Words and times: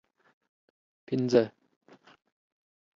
پنځه 1.07 1.43